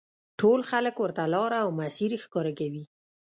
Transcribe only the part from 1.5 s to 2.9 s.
او مسیر ښکاره کوي.